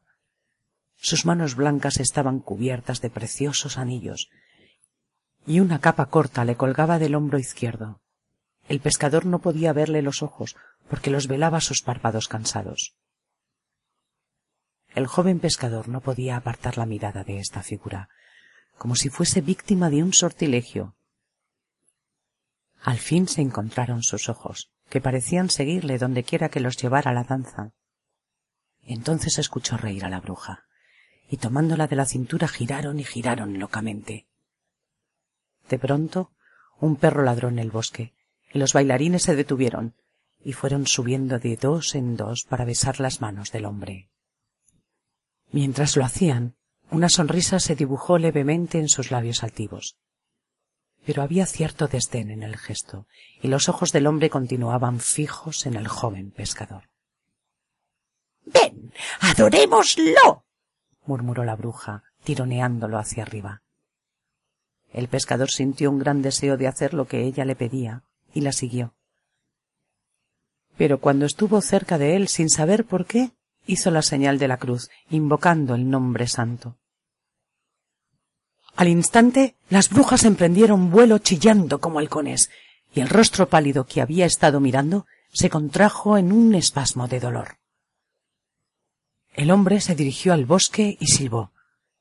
Sus 0.97 1.25
manos 1.25 1.55
blancas 1.55 1.99
estaban 1.99 2.39
cubiertas 2.39 3.01
de 3.01 3.09
preciosos 3.09 3.77
anillos, 3.77 4.29
y 5.45 5.59
una 5.59 5.79
capa 5.79 6.05
corta 6.07 6.45
le 6.45 6.55
colgaba 6.55 6.99
del 6.99 7.15
hombro 7.15 7.39
izquierdo. 7.39 7.99
El 8.67 8.79
pescador 8.79 9.25
no 9.25 9.39
podía 9.39 9.73
verle 9.73 10.01
los 10.01 10.21
ojos, 10.21 10.55
porque 10.89 11.09
los 11.09 11.27
velaba 11.27 11.61
sus 11.61 11.81
párpados 11.81 12.27
cansados. 12.27 12.95
El 14.93 15.07
joven 15.07 15.39
pescador 15.39 15.87
no 15.87 16.01
podía 16.01 16.35
apartar 16.35 16.77
la 16.77 16.85
mirada 16.85 17.23
de 17.23 17.39
esta 17.39 17.63
figura, 17.63 18.09
como 18.77 18.95
si 18.95 19.09
fuese 19.09 19.41
víctima 19.41 19.89
de 19.89 20.03
un 20.03 20.13
sortilegio. 20.13 20.95
Al 22.81 22.97
fin 22.97 23.27
se 23.27 23.41
encontraron 23.41 24.03
sus 24.03 24.27
ojos, 24.27 24.71
que 24.91 25.01
parecían 25.01 25.49
seguirle 25.49 25.97
donde 25.97 26.23
quiera 26.23 26.49
que 26.49 26.59
los 26.59 26.77
llevara 26.77 27.13
la 27.13 27.23
danza. 27.23 27.71
Entonces 28.83 29.39
escuchó 29.39 29.77
reír 29.77 30.05
a 30.05 30.09
la 30.09 30.19
bruja 30.19 30.65
y 31.31 31.37
tomándola 31.37 31.87
de 31.87 31.95
la 31.95 32.05
cintura 32.05 32.49
giraron 32.49 32.99
y 32.99 33.05
giraron 33.05 33.57
locamente. 33.57 34.27
De 35.69 35.79
pronto, 35.79 36.33
un 36.81 36.97
perro 36.97 37.23
ladró 37.23 37.47
en 37.47 37.57
el 37.57 37.71
bosque, 37.71 38.13
y 38.53 38.59
los 38.59 38.73
bailarines 38.73 39.23
se 39.23 39.35
detuvieron, 39.37 39.95
y 40.43 40.51
fueron 40.51 40.87
subiendo 40.87 41.39
de 41.39 41.55
dos 41.55 41.95
en 41.95 42.17
dos 42.17 42.43
para 42.43 42.65
besar 42.65 42.99
las 42.99 43.21
manos 43.21 43.53
del 43.53 43.63
hombre. 43.63 44.09
Mientras 45.53 45.95
lo 45.95 46.03
hacían, 46.03 46.57
una 46.89 47.07
sonrisa 47.07 47.61
se 47.61 47.77
dibujó 47.77 48.17
levemente 48.17 48.79
en 48.79 48.89
sus 48.89 49.09
labios 49.09 49.41
altivos. 49.41 49.95
Pero 51.05 51.23
había 51.23 51.45
cierto 51.45 51.87
desdén 51.87 52.29
en 52.29 52.43
el 52.43 52.57
gesto, 52.57 53.07
y 53.41 53.47
los 53.47 53.69
ojos 53.69 53.91
del 53.91 54.07
hombre 54.07 54.29
continuaban 54.29 54.99
fijos 54.99 55.65
en 55.65 55.75
el 55.75 55.87
joven 55.87 56.31
pescador. 56.31 56.89
Ven, 58.45 58.93
adorémoslo 59.19 60.45
murmuró 61.05 61.43
la 61.43 61.55
bruja, 61.55 62.03
tironeándolo 62.23 62.97
hacia 62.97 63.23
arriba. 63.23 63.61
El 64.93 65.07
pescador 65.07 65.49
sintió 65.49 65.89
un 65.89 65.99
gran 65.99 66.21
deseo 66.21 66.57
de 66.57 66.67
hacer 66.67 66.93
lo 66.93 67.05
que 67.05 67.23
ella 67.23 67.45
le 67.45 67.55
pedía, 67.55 68.03
y 68.33 68.41
la 68.41 68.51
siguió. 68.51 68.93
Pero 70.77 70.99
cuando 70.99 71.25
estuvo 71.25 71.61
cerca 71.61 71.97
de 71.97 72.15
él, 72.15 72.27
sin 72.27 72.49
saber 72.49 72.85
por 72.85 73.05
qué, 73.05 73.31
hizo 73.65 73.91
la 73.91 74.01
señal 74.01 74.39
de 74.39 74.47
la 74.47 74.57
cruz, 74.57 74.89
invocando 75.09 75.75
el 75.75 75.89
nombre 75.89 76.27
santo. 76.27 76.77
Al 78.75 78.87
instante, 78.87 79.55
las 79.69 79.89
brujas 79.89 80.23
emprendieron 80.23 80.91
vuelo 80.91 81.17
chillando 81.19 81.79
como 81.79 81.99
halcones, 81.99 82.49
y 82.93 83.01
el 83.01 83.09
rostro 83.09 83.47
pálido 83.47 83.85
que 83.85 84.01
había 84.01 84.25
estado 84.25 84.59
mirando 84.59 85.05
se 85.31 85.49
contrajo 85.49 86.17
en 86.17 86.31
un 86.31 86.55
espasmo 86.55 87.07
de 87.07 87.19
dolor. 87.19 87.57
El 89.33 89.51
hombre 89.51 89.79
se 89.79 89.95
dirigió 89.95 90.33
al 90.33 90.45
bosque 90.45 90.97
y 90.99 91.07
silbó. 91.07 91.51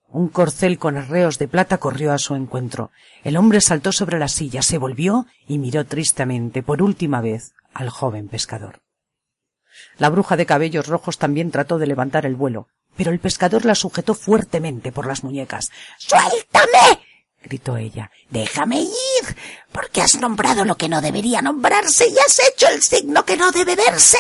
Un 0.09 0.29
corcel 0.29 0.79
con 0.79 0.97
arreos 0.97 1.39
de 1.39 1.47
plata 1.47 1.79
corrió 1.79 2.13
a 2.13 2.19
su 2.19 2.35
encuentro. 2.35 2.91
El 3.23 3.37
hombre 3.37 3.61
saltó 3.61 3.93
sobre 3.93 4.19
la 4.19 4.27
silla, 4.27 4.63
se 4.63 4.79
volvió 4.79 5.27
y 5.47 5.59
miró 5.59 5.87
tristemente 5.87 6.65
por 6.65 6.83
última 6.83 7.21
vez 7.21 7.55
al 7.73 7.91
joven 7.91 8.29
pescador. 8.29 8.81
La 9.99 10.11
bruja 10.11 10.37
de 10.37 10.47
cabellos 10.47 10.89
rojos 10.89 11.19
también 11.19 11.53
trató 11.53 11.79
de 11.79 11.87
levantar 11.87 12.27
el 12.27 12.35
vuelo, 12.35 12.67
pero 12.97 13.13
el 13.13 13.21
pescador 13.21 13.65
la 13.65 13.75
sujetó 13.75 14.15
fuertemente 14.15 14.93
por 14.93 15.07
las 15.07 15.25
muñecas. 15.25 15.71
¡Suéltame! 15.99 17.01
gritó 17.43 17.77
ella. 17.77 18.11
Déjame 18.29 18.83
ir. 18.83 19.37
porque 19.73 20.03
has 20.03 20.21
nombrado 20.21 20.65
lo 20.65 20.77
que 20.77 20.89
no 20.89 21.01
debería 21.01 21.43
nombrarse 21.43 22.09
y 22.09 22.19
has 22.19 22.41
hecho 22.41 22.69
el 22.69 22.83
signo 22.83 23.25
que 23.25 23.37
no 23.37 23.51
debe 23.51 23.77
verse? 23.77 24.19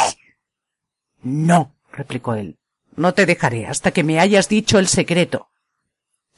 No, 1.23 1.77
replicó 1.93 2.35
él. 2.35 2.59
No 2.97 3.15
te 3.15 3.27
dejaré 3.27 3.67
hasta 3.67 3.91
que 3.91 4.05
me 4.05 4.21
hayas 4.21 4.49
dicho 4.49 4.79
el 4.79 4.89
secreto. 4.89 5.49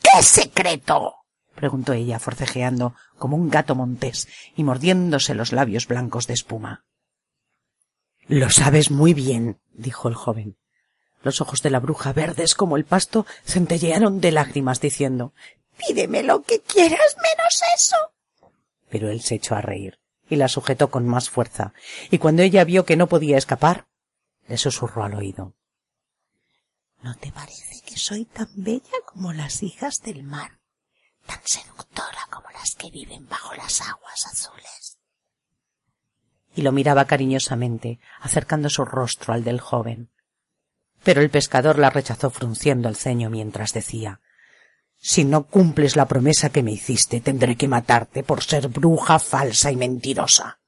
¿Qué 0.02 0.22
secreto? 0.22 1.14
preguntó 1.54 1.92
ella, 1.92 2.18
forcejeando 2.18 2.94
como 3.18 3.36
un 3.36 3.50
gato 3.50 3.74
montés 3.74 4.28
y 4.56 4.64
mordiéndose 4.64 5.34
los 5.34 5.52
labios 5.52 5.86
blancos 5.86 6.26
de 6.26 6.34
espuma. 6.34 6.84
Lo 8.26 8.50
sabes 8.50 8.90
muy 8.90 9.14
bien, 9.14 9.60
dijo 9.72 10.08
el 10.08 10.14
joven. 10.14 10.56
Los 11.22 11.40
ojos 11.40 11.62
de 11.62 11.70
la 11.70 11.80
bruja, 11.80 12.12
verdes 12.12 12.54
como 12.54 12.76
el 12.76 12.84
pasto, 12.84 13.26
centellearon 13.44 14.20
de 14.20 14.32
lágrimas, 14.32 14.80
diciendo 14.80 15.32
Pídeme 15.76 16.22
lo 16.22 16.42
que 16.42 16.60
quieras 16.60 17.16
menos 17.16 17.62
eso. 17.74 17.96
Pero 18.88 19.10
él 19.10 19.22
se 19.22 19.36
echó 19.36 19.54
a 19.54 19.60
reír 19.60 19.98
y 20.28 20.36
la 20.36 20.48
sujetó 20.48 20.90
con 20.90 21.06
más 21.06 21.28
fuerza, 21.28 21.74
y 22.10 22.18
cuando 22.18 22.42
ella 22.42 22.64
vio 22.64 22.86
que 22.86 22.96
no 22.96 23.06
podía 23.06 23.36
escapar, 23.36 23.86
le 24.48 24.56
susurró 24.56 25.04
al 25.04 25.14
oído 25.14 25.54
¿No 27.02 27.14
te 27.16 27.32
parece 27.32 27.82
que 27.84 27.96
soy 27.98 28.24
tan 28.24 28.48
bella 28.54 28.96
como 29.04 29.32
las 29.32 29.62
hijas 29.62 30.00
del 30.02 30.22
mar, 30.22 30.60
tan 31.26 31.40
seductora 31.44 32.28
como 32.30 32.48
las 32.50 32.76
que 32.76 32.90
viven 32.90 33.28
bajo 33.28 33.52
las 33.54 33.80
aguas 33.80 34.26
azules? 34.26 34.98
Y 36.54 36.62
lo 36.62 36.70
miraba 36.70 37.06
cariñosamente, 37.06 37.98
acercando 38.20 38.70
su 38.70 38.84
rostro 38.84 39.34
al 39.34 39.42
del 39.42 39.60
joven. 39.60 40.10
Pero 41.04 41.20
el 41.20 41.30
pescador 41.30 41.78
la 41.78 41.90
rechazó 41.90 42.30
frunciendo 42.30 42.88
el 42.88 42.96
ceño 42.96 43.30
mientras 43.30 43.72
decía 43.72 44.20
Si 44.98 45.24
no 45.24 45.46
cumples 45.46 45.96
la 45.96 46.06
promesa 46.06 46.50
que 46.50 46.62
me 46.62 46.72
hiciste, 46.72 47.20
tendré 47.20 47.56
que 47.56 47.68
matarte 47.68 48.22
por 48.22 48.42
ser 48.42 48.68
bruja 48.68 49.18
falsa 49.18 49.70
y 49.72 49.76
mentirosa. 49.76 50.60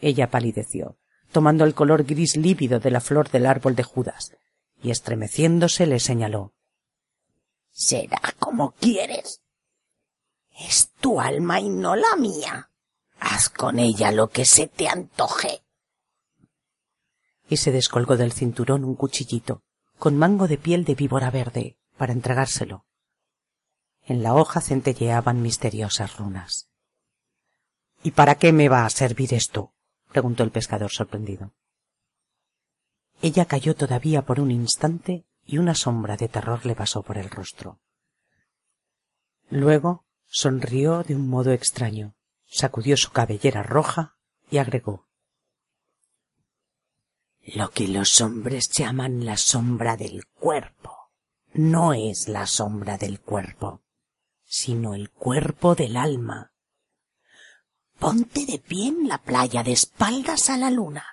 Ella 0.00 0.30
palideció, 0.30 0.98
tomando 1.32 1.64
el 1.64 1.74
color 1.74 2.04
gris 2.04 2.36
lívido 2.36 2.80
de 2.80 2.90
la 2.90 3.00
flor 3.00 3.30
del 3.30 3.46
árbol 3.46 3.74
de 3.74 3.82
Judas, 3.82 4.32
y 4.82 4.90
estremeciéndose 4.90 5.86
le 5.86 6.00
señaló. 6.00 6.54
Será 7.70 8.20
como 8.38 8.72
quieres. 8.72 9.40
Es 10.58 10.90
tu 11.00 11.20
alma 11.20 11.60
y 11.60 11.68
no 11.68 11.94
la 11.94 12.16
mía. 12.16 12.70
Haz 13.20 13.48
con 13.48 13.78
ella 13.78 14.10
lo 14.10 14.28
que 14.28 14.44
se 14.44 14.66
te 14.66 14.88
antoje. 14.88 15.62
Y 17.48 17.56
se 17.56 17.72
descolgó 17.72 18.16
del 18.16 18.32
cinturón 18.32 18.84
un 18.84 18.94
cuchillito, 18.94 19.62
con 19.98 20.16
mango 20.16 20.48
de 20.48 20.58
piel 20.58 20.84
de 20.84 20.94
víbora 20.94 21.30
verde, 21.30 21.78
para 21.96 22.12
entregárselo. 22.12 22.86
En 24.04 24.22
la 24.22 24.34
hoja 24.34 24.60
centelleaban 24.60 25.42
misteriosas 25.42 26.16
runas. 26.16 26.68
¿Y 28.02 28.12
para 28.12 28.36
qué 28.36 28.52
me 28.52 28.68
va 28.68 28.86
a 28.86 28.90
servir 28.90 29.34
esto? 29.34 29.74
preguntó 30.10 30.42
el 30.44 30.50
pescador 30.50 30.90
sorprendido. 30.90 31.52
Ella 33.20 33.46
cayó 33.46 33.74
todavía 33.74 34.22
por 34.22 34.40
un 34.40 34.50
instante 34.50 35.26
y 35.44 35.58
una 35.58 35.74
sombra 35.74 36.16
de 36.16 36.28
terror 36.28 36.64
le 36.64 36.74
pasó 36.74 37.02
por 37.02 37.18
el 37.18 37.28
rostro. 37.28 37.80
Luego 39.50 40.06
sonrió 40.26 41.02
de 41.02 41.16
un 41.16 41.28
modo 41.28 41.52
extraño, 41.52 42.14
sacudió 42.46 42.96
su 42.96 43.10
cabellera 43.10 43.62
roja 43.62 44.16
y 44.50 44.58
agregó 44.58 45.07
Lo 47.54 47.70
que 47.70 47.88
los 47.88 48.20
hombres 48.20 48.68
llaman 48.68 49.24
la 49.24 49.38
sombra 49.38 49.96
del 49.96 50.26
cuerpo 50.26 51.10
no 51.54 51.94
es 51.94 52.28
la 52.28 52.46
sombra 52.46 52.98
del 52.98 53.20
cuerpo, 53.20 53.82
sino 54.44 54.94
el 54.94 55.10
cuerpo 55.10 55.74
del 55.74 55.96
alma. 55.96 56.52
Ponte 57.98 58.44
de 58.44 58.58
pie 58.58 58.88
en 58.88 59.08
la 59.08 59.16
playa 59.16 59.62
de 59.62 59.72
espaldas 59.72 60.50
a 60.50 60.58
la 60.58 60.70
luna 60.70 61.06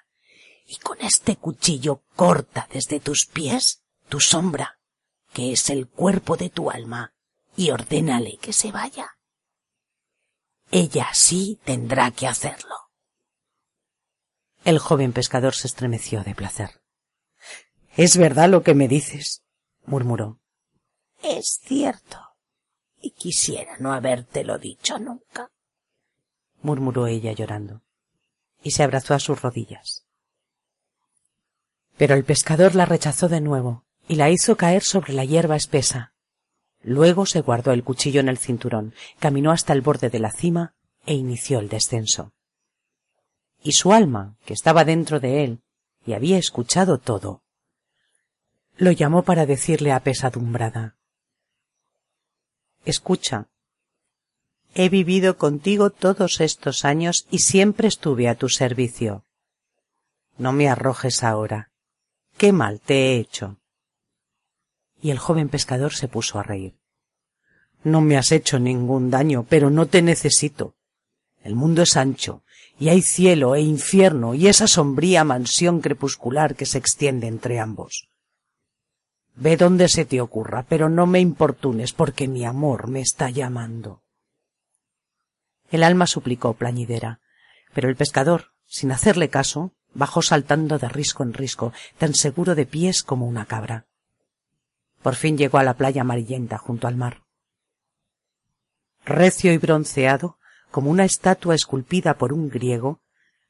y 0.68 0.75
con 0.75 1.00
este 1.00 1.38
cuchillo 1.38 2.04
corta 2.18 2.68
desde 2.70 3.00
tus 3.00 3.25
pies 3.27 3.84
tu 4.10 4.20
sombra, 4.20 4.77
que 5.32 5.54
es 5.54 5.70
el 5.70 5.88
cuerpo 5.88 6.36
de 6.36 6.50
tu 6.50 6.70
alma, 6.70 7.13
y 7.56 7.72
ordénale 7.72 8.38
que 8.42 8.51
se 8.51 8.74
vaya. 8.74 9.18
Ella 10.70 11.08
sí 11.13 11.62
tendrá 11.63 12.12
que 12.12 12.27
hacerlo. 12.27 12.85
El 14.65 14.79
joven 14.79 15.13
pescador 15.13 15.53
se 15.53 15.67
estremeció 15.67 16.24
de 16.24 16.34
placer. 16.34 16.81
Es 17.95 18.17
verdad 18.17 18.50
lo 18.50 18.63
que 18.63 18.74
me 18.74 18.88
dices, 18.88 19.43
murmuró. 19.86 20.39
Es 21.22 21.60
cierto. 21.63 22.17
Y 23.00 23.12
quisiera 23.12 23.77
no 23.77 23.93
habértelo 23.93 24.57
dicho 24.57 24.98
nunca. 24.98 25.51
murmuró 26.63 27.05
ella 27.05 27.31
llorando, 27.31 27.84
y 28.63 28.72
se 28.72 28.81
abrazó 28.81 29.13
a 29.13 29.19
sus 29.19 29.39
rodillas. 29.39 30.07
Pero 31.95 32.15
el 32.15 32.24
pescador 32.24 32.74
la 32.74 32.86
rechazó 32.86 33.29
de 33.29 33.41
nuevo 33.41 33.86
y 34.07 34.15
la 34.15 34.31
hizo 34.31 34.57
caer 34.57 34.81
sobre 34.81 35.13
la 35.13 35.25
hierba 35.25 35.55
espesa. 35.55 36.15
Luego 36.81 37.27
se 37.27 37.41
guardó 37.41 37.72
el 37.72 37.84
cuchillo 37.84 38.19
en 38.19 38.29
el 38.29 38.39
cinturón, 38.39 38.95
caminó 39.19 39.51
hasta 39.51 39.74
el 39.74 39.81
borde 39.81 40.10
de 40.10 40.19
la 40.19 40.31
cima 40.31 40.74
e 41.05 41.13
inició 41.13 41.60
el 41.60 41.69
descenso. 41.69 42.35
Y 43.65 43.72
su 43.72 43.93
alma, 43.93 44.38
que 44.45 44.53
estaba 44.53 44.86
dentro 44.86 45.19
de 45.19 45.43
él 45.43 45.63
y 46.05 46.13
había 46.13 46.38
escuchado 46.38 47.00
todo, 47.00 47.41
lo 48.77 48.91
llamó 48.91 49.24
para 49.24 49.48
decirle 49.48 49.91
apesadumbrada 49.91 50.98
Escucha. 52.86 53.48
He 54.75 54.89
vivido 54.89 55.39
contigo 55.39 55.89
todos 55.89 56.41
estos 56.41 56.86
años 56.86 57.25
y 57.31 57.39
siempre 57.39 57.88
estuve 57.88 58.29
a 58.29 58.36
tu 58.36 58.50
servicio. 58.50 59.25
No 60.38 60.51
me 60.51 60.69
arrojes 60.69 61.24
ahora. 61.24 61.72
¿Qué 62.38 62.51
mal 62.51 62.81
te 62.81 62.93
he 62.93 63.17
hecho? 63.17 63.57
Y 65.01 65.10
el 65.10 65.17
joven 65.17 65.50
pescador 65.50 65.95
se 65.95 66.07
puso 66.07 66.38
a 66.38 66.43
reír. 66.43 66.77
No 67.84 68.01
me 68.01 68.15
has 68.15 68.31
hecho 68.31 68.60
ningún 68.60 69.10
daño, 69.10 69.43
pero 69.50 69.72
no 69.72 69.88
te 69.88 70.03
necesito. 70.03 70.75
El 71.41 71.55
mundo 71.55 71.81
es 71.81 71.98
ancho, 71.98 72.43
y 72.77 72.89
hay 72.89 73.01
cielo 73.01 73.55
e 73.55 73.62
infierno 73.62 74.34
y 74.34 74.48
esa 74.48 74.67
sombría 74.67 75.23
mansión 75.23 75.82
crepuscular 75.82 76.56
que 76.56 76.65
se 76.65 76.78
extiende 76.78 77.28
entre 77.28 77.60
ambos. 77.60 78.10
Ve 79.36 79.58
donde 79.58 79.89
se 79.89 80.06
te 80.06 80.21
ocurra, 80.21 80.65
pero 80.67 80.89
no 80.89 81.06
me 81.06 81.19
importunes 81.19 81.93
porque 81.93 82.28
mi 82.28 82.45
amor 82.45 82.88
me 82.88 83.02
está 83.02 83.30
llamando. 83.30 84.02
El 85.69 85.84
alma 85.84 86.08
suplicó 86.08 86.54
plañidera, 86.54 87.19
pero 87.73 87.89
el 87.89 87.95
pescador, 87.95 88.54
sin 88.65 88.91
hacerle 88.91 89.30
caso, 89.30 89.73
bajó 89.93 90.21
saltando 90.21 90.78
de 90.78 90.88
risco 90.88 91.23
en 91.23 91.34
risco, 91.34 91.73
tan 91.97 92.13
seguro 92.13 92.56
de 92.56 92.65
pies 92.65 93.04
como 93.04 93.28
una 93.28 93.45
cabra. 93.45 93.88
Por 95.02 95.15
fin 95.15 95.38
llegó 95.38 95.58
a 95.58 95.63
la 95.63 95.76
playa 95.76 96.02
amarillenta 96.02 96.58
junto 96.58 96.88
al 96.88 96.95
mar. 96.95 97.23
Recio 99.06 99.54
y 99.54 99.58
bronceado, 99.58 100.39
como 100.76 100.92
una 100.92 101.06
estatua 101.06 101.56
esculpida 101.56 102.18
por 102.18 102.34
un 102.34 102.50
griego, 102.50 103.00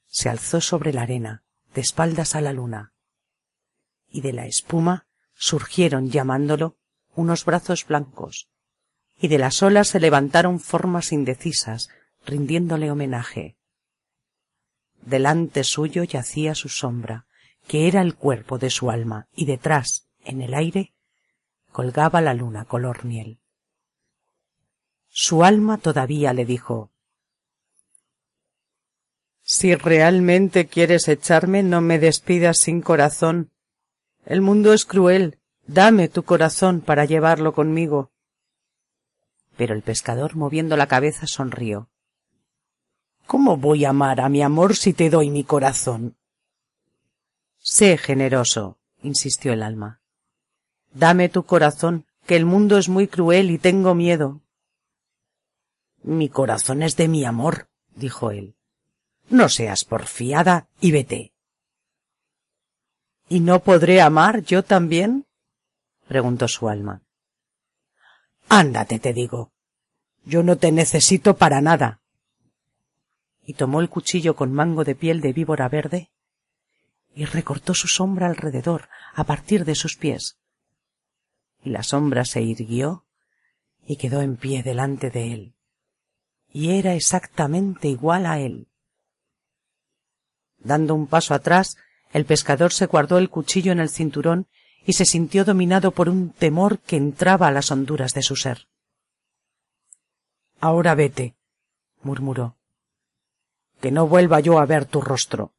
se 0.05 0.29
alzó 0.29 0.61
sobre 0.61 0.93
la 0.93 1.01
arena, 1.01 1.43
de 1.73 1.81
espaldas 1.81 2.35
a 2.35 2.41
la 2.41 2.53
luna, 2.53 2.93
y 4.07 4.21
de 4.21 4.31
la 4.31 4.45
espuma 4.45 5.07
surgieron 5.33 6.11
llamándolo 6.11 6.77
unos 7.15 7.43
brazos 7.43 7.87
blancos, 7.87 8.47
y 9.19 9.27
de 9.27 9.39
las 9.39 9.63
olas 9.63 9.87
se 9.87 9.99
levantaron 9.99 10.59
formas 10.59 11.11
indecisas, 11.11 11.89
rindiéndole 12.27 12.91
homenaje. 12.91 13.57
Delante 15.01 15.63
suyo 15.63 16.03
yacía 16.03 16.53
su 16.53 16.69
sombra, 16.69 17.25
que 17.65 17.87
era 17.87 18.01
el 18.01 18.13
cuerpo 18.13 18.59
de 18.59 18.69
su 18.69 18.91
alma, 18.91 19.29
y 19.35 19.45
detrás, 19.47 20.07
en 20.23 20.43
el 20.43 20.53
aire, 20.53 20.93
colgaba 21.71 22.21
la 22.21 22.35
luna 22.35 22.65
color 22.65 23.03
miel. 23.03 23.39
Su 25.09 25.43
alma 25.43 25.79
todavía 25.79 26.31
le 26.31 26.45
dijo 26.45 26.91
Si 29.47 29.75
realmente 29.75 30.65
quieres 30.65 31.07
echarme, 31.07 31.61
no 31.61 31.79
me 31.79 31.99
despidas 31.99 32.57
sin 32.57 32.81
corazón, 32.81 33.51
el 34.25 34.41
mundo 34.41 34.73
es 34.73 34.85
cruel. 34.85 35.37
Dame 35.67 36.09
tu 36.09 36.23
corazón 36.23 36.81
para 36.81 37.05
llevarlo 37.05 37.53
conmigo. 37.53 38.11
Pero 39.55 39.75
el 39.75 39.83
pescador, 39.83 40.35
moviendo 40.35 40.75
la 40.77 40.87
cabeza, 40.87 41.27
sonrió. 41.27 41.89
¿Cómo 43.27 43.57
voy 43.57 43.85
a 43.85 43.89
amar 43.89 44.19
a 44.19 44.29
mi 44.29 44.41
amor 44.41 44.75
si 44.75 44.93
te 44.93 45.11
doy 45.11 45.29
mi 45.29 45.43
corazón? 45.43 46.17
Sé 47.59 47.97
generoso, 47.97 48.79
insistió 49.03 49.53
el 49.53 49.61
alma. 49.61 50.01
Dame 50.93 51.29
tu 51.29 51.43
corazón, 51.43 52.05
que 52.25 52.35
el 52.35 52.45
mundo 52.45 52.79
es 52.79 52.89
muy 52.89 53.07
cruel 53.07 53.51
y 53.51 53.59
tengo 53.59 53.93
miedo. 53.93 54.41
Mi 56.01 56.29
corazón 56.29 56.81
es 56.81 56.95
de 56.95 57.07
mi 57.07 57.25
amor, 57.25 57.69
dijo 57.95 58.31
él. 58.31 58.55
No 59.29 59.49
seas 59.49 59.85
porfiada 59.85 60.67
y 60.79 60.91
vete. 60.91 61.33
¿Y 63.27 63.39
no 63.39 63.59
podré 63.59 64.01
amar 64.01 64.43
yo 64.43 64.63
también? 64.63 65.25
preguntó 66.07 66.47
su 66.47 66.69
alma. 66.69 67.01
Ándate, 68.49 68.99
te 68.99 69.13
digo. 69.13 69.51
Yo 70.23 70.43
no 70.43 70.57
te 70.57 70.71
necesito 70.71 71.35
para 71.35 71.61
nada. 71.61 72.01
Y 73.45 73.53
tomó 73.53 73.81
el 73.81 73.89
cuchillo 73.89 74.35
con 74.35 74.53
mango 74.53 74.83
de 74.83 74.95
piel 74.95 75.21
de 75.21 75.33
víbora 75.33 75.69
verde 75.69 76.11
y 77.15 77.25
recortó 77.25 77.73
su 77.73 77.87
sombra 77.87 78.27
alrededor 78.27 78.89
a 79.13 79.23
partir 79.23 79.65
de 79.65 79.75
sus 79.75 79.95
pies. 79.95 80.37
Y 81.63 81.69
la 81.69 81.81
sombra 81.81 82.25
se 82.25 82.41
irguió 82.41 83.05
y 83.87 83.95
quedó 83.95 84.21
en 84.21 84.35
pie 84.35 84.61
delante 84.61 85.09
de 85.09 85.33
él. 85.33 85.55
Y 86.51 86.77
era 86.77 86.93
exactamente 86.93 87.87
igual 87.87 88.25
a 88.25 88.39
él. 88.39 88.67
Dando 90.65 90.95
un 90.95 91.05
paso 91.05 91.35
atrás, 91.35 91.77
el 92.11 92.25
pescador 92.25 92.73
se 92.73 92.87
guardó 92.87 93.19
el 93.19 93.29
cuchillo 93.29 93.71
en 93.71 93.79
el 93.79 93.89
cinturón 93.89 94.47
y 94.83 94.93
se 94.93 95.05
sintió 95.05 95.45
dominado 95.45 95.91
por 95.91 96.09
un 96.09 96.31
temor 96.31 96.79
que 96.79 96.97
entraba 96.97 97.47
a 97.47 97.51
las 97.51 97.69
honduras 97.69 98.13
de 98.13 98.23
su 98.23 98.35
ser. 98.35 98.67
Ahora 100.59 100.95
vete, 100.95 101.35
murmuró, 102.01 102.57
que 103.79 103.91
no 103.91 104.07
vuelva 104.07 104.39
yo 104.39 104.57
a 104.57 104.65
ver 104.65 104.85
tu 104.85 105.01
rostro. 105.01 105.53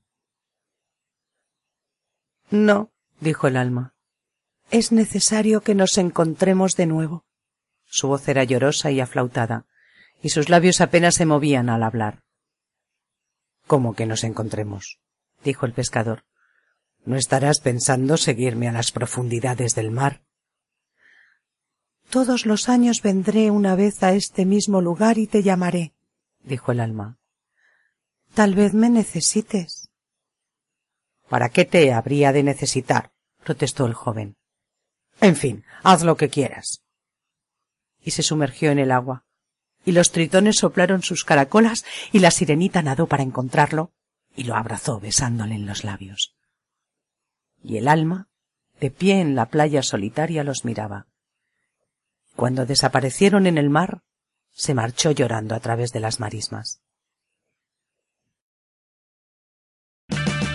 No, 2.50 2.90
dijo 3.20 3.46
el 3.46 3.56
alma. 3.56 3.94
Es 4.72 4.90
necesario 4.90 5.60
que 5.60 5.76
nos 5.76 5.98
encontremos 5.98 6.74
de 6.74 6.86
nuevo. 6.86 7.24
Su 7.84 8.08
voz 8.08 8.26
era 8.26 8.42
llorosa 8.42 8.90
y 8.90 9.00
aflautada, 9.00 9.66
y 10.20 10.30
sus 10.30 10.48
labios 10.48 10.80
apenas 10.80 11.14
se 11.14 11.26
movían 11.26 11.68
al 11.68 11.84
hablar. 11.84 12.25
¿Cómo 13.66 13.94
que 13.94 14.06
nos 14.06 14.24
encontremos? 14.24 15.00
dijo 15.42 15.66
el 15.66 15.72
pescador. 15.72 16.24
¿No 17.04 17.16
estarás 17.16 17.60
pensando 17.60 18.16
seguirme 18.16 18.68
a 18.68 18.72
las 18.72 18.90
profundidades 18.92 19.74
del 19.74 19.90
mar? 19.90 20.22
Todos 22.10 22.46
los 22.46 22.68
años 22.68 23.02
vendré 23.02 23.50
una 23.50 23.74
vez 23.74 24.02
a 24.02 24.12
este 24.12 24.44
mismo 24.44 24.80
lugar 24.80 25.18
y 25.18 25.26
te 25.26 25.42
llamaré, 25.42 25.92
dijo 26.42 26.72
el 26.72 26.80
alma. 26.80 27.18
Tal 28.34 28.54
vez 28.54 28.74
me 28.74 28.90
necesites. 28.90 29.90
¿Para 31.28 31.48
qué 31.48 31.64
te 31.64 31.92
habría 31.92 32.32
de 32.32 32.42
necesitar? 32.42 33.12
protestó 33.42 33.86
el 33.86 33.94
joven. 33.94 34.36
En 35.20 35.36
fin, 35.36 35.64
haz 35.82 36.02
lo 36.02 36.16
que 36.16 36.28
quieras. 36.28 36.82
Y 38.00 38.12
se 38.12 38.22
sumergió 38.22 38.70
en 38.70 38.78
el 38.78 38.92
agua. 38.92 39.25
Y 39.86 39.92
los 39.92 40.10
tritones 40.10 40.56
soplaron 40.56 41.02
sus 41.02 41.24
caracolas 41.24 41.86
y 42.12 42.18
la 42.18 42.30
sirenita 42.30 42.82
nadó 42.82 43.06
para 43.06 43.22
encontrarlo 43.22 43.92
y 44.34 44.44
lo 44.44 44.56
abrazó 44.56 45.00
besándole 45.00 45.54
en 45.54 45.64
los 45.64 45.84
labios. 45.84 46.34
Y 47.62 47.78
el 47.78 47.88
alma, 47.88 48.28
de 48.80 48.90
pie 48.90 49.20
en 49.20 49.34
la 49.34 49.46
playa 49.46 49.82
solitaria, 49.82 50.44
los 50.44 50.64
miraba. 50.64 51.06
Cuando 52.34 52.66
desaparecieron 52.66 53.46
en 53.46 53.56
el 53.56 53.70
mar, 53.70 54.02
se 54.52 54.74
marchó 54.74 55.12
llorando 55.12 55.54
a 55.54 55.60
través 55.60 55.92
de 55.92 56.00
las 56.00 56.18
marismas. 56.20 56.82